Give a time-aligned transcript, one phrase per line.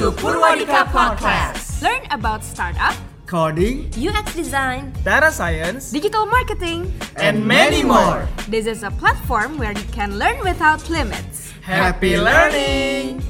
[0.00, 1.82] to Purwadika Podcast.
[1.82, 8.26] Learn about startup, coding, UX design, data science, digital marketing, and many more.
[8.48, 11.52] This is a platform where you can learn without limits.
[11.60, 13.20] Happy learning!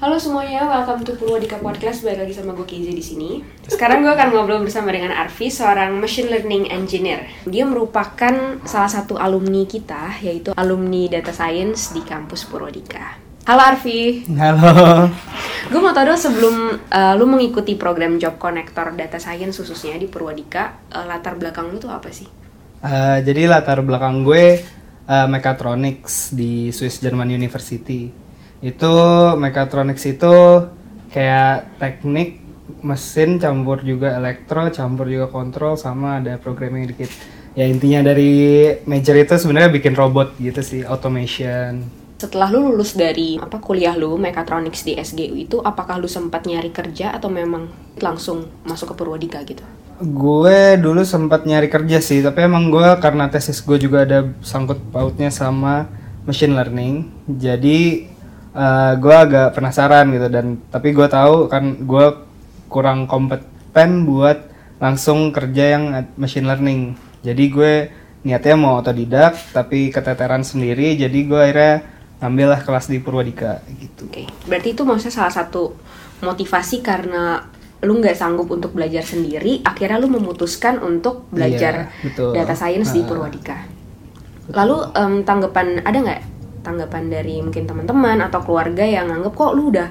[0.00, 2.00] Halo semuanya, welcome to Purwadika Podcast.
[2.00, 3.44] Balik lagi sama gue Kizi di sini.
[3.68, 7.28] Sekarang gue akan ngobrol bersama dengan Arfi, seorang machine learning engineer.
[7.44, 13.20] Dia merupakan salah satu alumni kita, yaitu alumni data science di kampus Purwadika.
[13.44, 14.24] Halo Arfi.
[14.40, 15.12] Halo.
[15.68, 20.08] Gue mau tau dong sebelum uh, lu mengikuti program Job Connector Data Science khususnya di
[20.08, 22.24] Purwadika, uh, latar belakang lu tuh apa sih?
[22.80, 24.64] Uh, jadi latar belakang gue
[25.04, 28.29] uh, mechatronics di Swiss German University.
[28.60, 28.92] Itu
[29.40, 30.34] mechatronics itu
[31.10, 32.40] kayak teknik
[32.80, 37.10] mesin campur juga elektro, campur juga kontrol sama ada programming dikit.
[37.58, 43.40] Ya intinya dari major itu sebenarnya bikin robot gitu sih, automation setelah lu lulus dari
[43.40, 48.44] apa kuliah lu mechatronics di SGU itu apakah lu sempat nyari kerja atau memang langsung
[48.68, 49.64] masuk ke Purwadika gitu?
[50.04, 54.76] Gue dulu sempat nyari kerja sih, tapi emang gue karena tesis gue juga ada sangkut
[54.92, 55.88] pautnya sama
[56.28, 58.04] machine learning, jadi
[58.54, 62.06] uh, gue agak penasaran gitu dan tapi gue tahu kan gue
[62.70, 65.84] kurang kompeten buat langsung kerja yang
[66.16, 66.96] machine learning.
[67.20, 67.74] Jadi gue
[68.24, 71.74] niatnya mau otodidak tapi keteteran sendiri, jadi gue akhirnya
[72.20, 74.08] ambillah kelas di Purwadika gitu.
[74.08, 74.26] Oke, okay.
[74.44, 75.72] berarti itu maksudnya salah satu
[76.20, 77.48] motivasi karena
[77.80, 82.36] lu nggak sanggup untuk belajar sendiri, akhirnya lu memutuskan untuk belajar iya, betul.
[82.36, 83.56] data science uh, di Purwadika.
[84.52, 86.20] Lalu um, tanggapan ada nggak
[86.70, 89.88] tanggapan dari mungkin teman-teman atau keluarga yang nganggep kok lu udah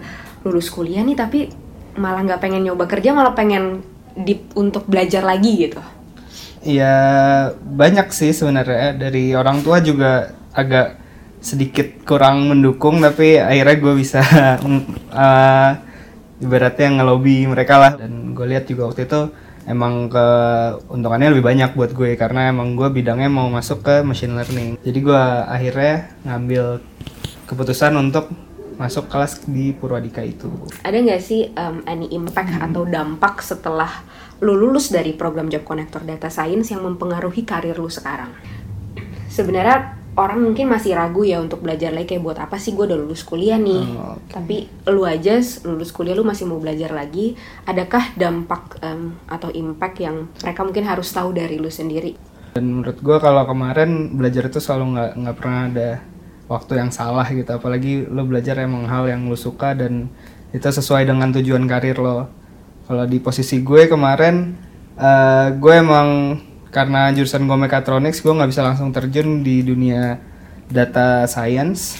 [0.47, 1.52] lulus kuliah nih tapi
[1.99, 3.83] malah nggak pengen nyoba kerja malah pengen
[4.16, 5.83] deep untuk belajar lagi gitu?
[6.63, 6.95] Iya
[7.55, 10.99] banyak sih sebenarnya dari orang tua juga agak
[11.39, 14.20] sedikit kurang mendukung tapi akhirnya gue bisa
[14.59, 15.71] uh,
[16.43, 19.21] ibaratnya ngelobi mereka lah dan gue lihat juga waktu itu
[19.69, 24.81] emang keuntungannya lebih banyak buat gue karena emang gue bidangnya mau masuk ke machine learning.
[24.81, 26.81] Jadi gue akhirnya ngambil
[27.45, 28.33] keputusan untuk
[28.81, 30.49] masuk kelas di Purwadika itu.
[30.81, 32.65] Ada nggak sih um, any impact hmm.
[32.71, 33.91] atau dampak setelah
[34.39, 38.31] lu lulus dari program Job Connector Data Science yang mempengaruhi karir lu sekarang?
[39.27, 42.97] Sebenarnya orang mungkin masih ragu ya untuk belajar lagi kayak buat apa sih gue udah
[42.97, 43.83] lulus kuliah nih.
[43.95, 44.31] Oh, okay.
[44.33, 44.58] tapi
[44.89, 45.37] lu aja
[45.67, 47.37] lulus kuliah lu masih mau belajar lagi
[47.67, 52.17] adakah dampak um, atau impact yang mereka mungkin harus tahu dari lu sendiri?
[52.58, 55.89] Dan menurut gue kalau kemarin belajar itu selalu nggak nggak pernah ada
[56.49, 57.52] waktu yang salah gitu.
[57.53, 60.09] Apalagi lo belajar emang hal yang lo suka dan
[60.49, 62.26] itu sesuai dengan tujuan karir lo.
[62.89, 64.58] Kalau di posisi gue kemarin
[64.97, 66.09] uh, gue emang
[66.69, 70.21] karena jurusan gue mechatronics gue nggak bisa langsung terjun di dunia
[70.69, 71.97] data science.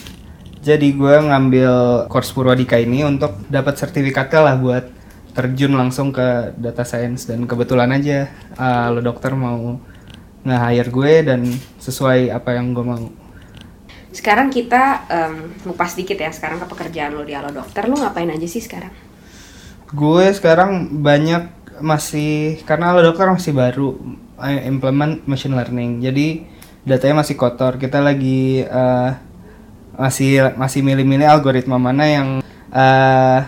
[0.60, 4.86] Jadi gue ngambil course Purwadika ini untuk dapat sertifikatnya lah buat
[5.34, 7.26] terjun langsung ke data science.
[7.26, 8.30] Dan kebetulan aja
[8.60, 9.80] uh, lo dokter mau
[10.44, 11.42] nge-hire gue dan
[11.80, 13.08] sesuai apa yang gue mau.
[14.10, 15.36] Sekarang kita um,
[15.70, 18.92] ngupas dikit ya sekarang ke pekerjaan lo di Halo Dokter lo ngapain aja sih sekarang?
[19.94, 23.98] Gue sekarang banyak masih karena Halo Dokter masih baru
[24.64, 26.00] implement machine learning.
[26.00, 26.48] Jadi
[26.88, 27.76] datanya masih kotor.
[27.76, 29.16] Kita lagi uh,
[30.00, 32.28] masih masih milih-milih algoritma mana yang
[32.72, 33.40] uh,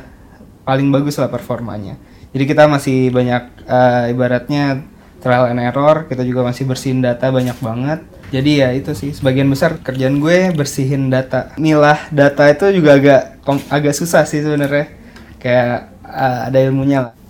[0.67, 1.95] paling bagus lah performanya.
[2.31, 4.83] Jadi kita masih banyak uh, ibaratnya
[5.23, 6.07] trial and error.
[6.07, 7.99] Kita juga masih bersihin data banyak banget.
[8.31, 11.51] Jadi ya itu sih sebagian besar kerjaan gue bersihin data.
[11.59, 13.21] Milah data itu juga agak
[13.67, 14.87] agak susah sih sebenarnya.
[15.39, 17.20] Kayak uh, ada ilmunya lah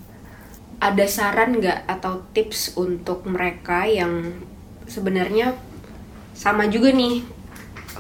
[0.82, 4.34] ada saran nggak atau tips untuk mereka yang
[4.90, 5.54] sebenarnya
[6.34, 7.22] sama juga nih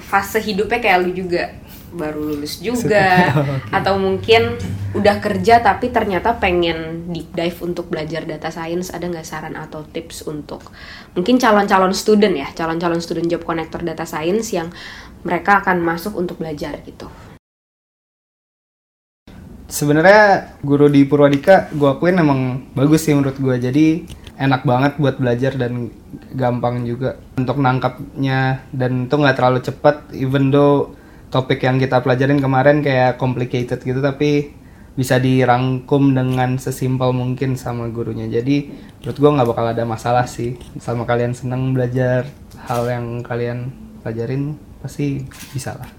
[0.01, 1.61] fase hidupnya kayak lu juga
[1.93, 3.69] baru lulus juga okay.
[3.69, 4.57] atau mungkin
[4.97, 9.85] udah kerja tapi ternyata pengen deep dive untuk belajar data science ada nggak saran atau
[9.85, 10.71] tips untuk
[11.13, 14.73] mungkin calon-calon student ya calon-calon student job connector data science yang
[15.21, 17.07] mereka akan masuk untuk belajar gitu
[19.81, 24.05] sebenarnya guru di Purwadika gue akuin emang bagus sih menurut gue jadi
[24.41, 25.93] enak banget buat belajar dan
[26.33, 28.65] gampang juga untuk nangkapnya.
[28.73, 30.93] Dan itu nggak terlalu cepat even though
[31.29, 34.51] topik yang kita pelajarin kemarin kayak complicated gitu tapi
[34.91, 38.25] bisa dirangkum dengan sesimpel mungkin sama gurunya.
[38.25, 38.69] Jadi
[39.01, 40.57] menurut gue nggak bakal ada masalah sih.
[40.81, 42.25] Sama kalian seneng belajar
[42.69, 43.69] hal yang kalian
[44.01, 45.21] pelajarin pasti
[45.53, 45.89] bisa lah.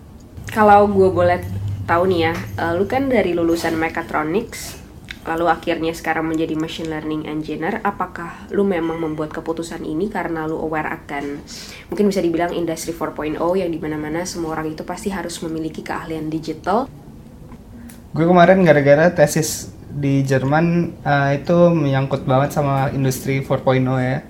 [0.50, 1.40] Kalau gue boleh
[1.86, 4.78] tahu nih ya, uh, lu kan dari lulusan mechatronics,
[5.26, 10.58] lalu akhirnya sekarang menjadi machine learning engineer, apakah lu memang membuat keputusan ini karena lu
[10.58, 11.42] aware akan
[11.90, 16.26] mungkin bisa dibilang industri 4.0 yang di mana-mana semua orang itu pasti harus memiliki keahlian
[16.30, 16.90] digital?
[18.12, 24.20] gue kemarin gara-gara tesis di Jerman eh, itu menyangkut banget sama industri 4.0 ya.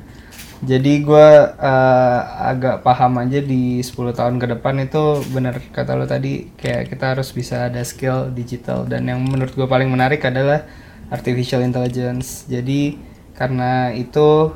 [0.62, 1.28] Jadi gue
[1.58, 2.20] eh,
[2.54, 7.18] agak paham aja di 10 tahun ke depan itu benar kata lo tadi kayak kita
[7.18, 10.62] harus bisa ada skill digital dan yang menurut gue paling menarik adalah
[11.10, 12.46] artificial intelligence.
[12.46, 12.94] Jadi
[13.34, 14.54] karena itu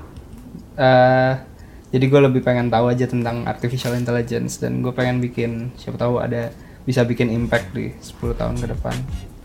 [0.79, 1.43] eh
[1.91, 6.23] jadi gue lebih pengen tahu aja tentang artificial intelligence dan gue pengen bikin siapa tahu
[6.23, 6.55] ada
[6.87, 8.95] bisa bikin impact di 10 tahun ke depan.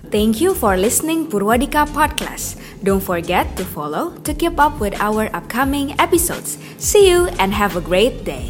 [0.09, 2.57] Thank you for listening Purwadika Podcast.
[2.83, 6.57] Don't forget to follow to keep up with our upcoming episodes.
[6.81, 8.49] See you and have a great day.